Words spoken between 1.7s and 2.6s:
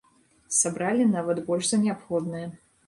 за неабходнае.